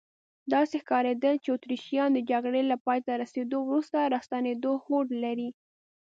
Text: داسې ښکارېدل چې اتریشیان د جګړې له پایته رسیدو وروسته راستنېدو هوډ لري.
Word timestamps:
داسې 0.53 0.75
ښکارېدل 0.83 1.35
چې 1.43 1.49
اتریشیان 1.51 2.09
د 2.13 2.19
جګړې 2.31 2.61
له 2.71 2.77
پایته 2.85 3.11
رسیدو 3.23 3.57
وروسته 3.63 3.97
راستنېدو 4.13 4.73
هوډ 4.83 5.07
لري. 5.23 5.49